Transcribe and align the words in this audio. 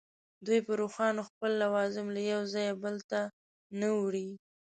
دوی 0.45 0.59
پر 0.67 0.77
اوښانو 0.85 1.21
خپل 1.29 1.51
لوازم 1.63 2.05
له 2.15 2.21
یوه 2.31 2.45
ځایه 2.53 2.73
بل 2.83 2.95
ته 3.09 3.19
نه 3.79 3.89
وړي. 3.99 4.29